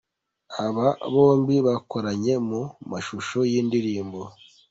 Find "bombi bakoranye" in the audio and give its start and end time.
1.13-2.33